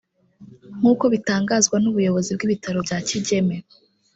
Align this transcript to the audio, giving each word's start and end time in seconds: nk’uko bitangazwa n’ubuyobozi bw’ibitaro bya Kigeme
nk’uko 0.79 1.05
bitangazwa 1.13 1.75
n’ubuyobozi 1.79 2.29
bw’ibitaro 2.35 2.79
bya 2.85 2.97
Kigeme 3.07 3.57